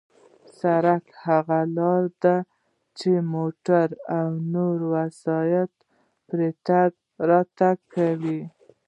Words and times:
سړک 0.59 1.03
هغه 1.25 1.59
لار 1.77 2.03
ده 2.23 2.35
چې 2.97 3.11
موټر 3.35 3.87
او 4.17 4.29
نور 4.53 4.77
وسایط 4.93 5.71
پرې 6.27 6.49
تگ 6.67 6.91
راتگ 7.29 7.77
کوي. 7.95 8.41